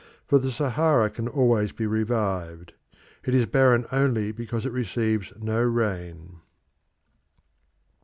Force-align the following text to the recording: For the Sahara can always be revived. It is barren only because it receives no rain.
For 0.25 0.39
the 0.39 0.51
Sahara 0.51 1.11
can 1.11 1.27
always 1.27 1.71
be 1.73 1.85
revived. 1.85 2.73
It 3.23 3.35
is 3.35 3.45
barren 3.45 3.85
only 3.91 4.31
because 4.31 4.65
it 4.65 4.71
receives 4.71 5.31
no 5.39 5.61
rain. 5.61 6.39